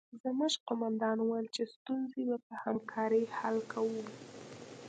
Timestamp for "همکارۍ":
2.63-3.23